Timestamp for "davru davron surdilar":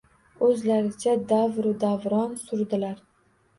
1.33-2.99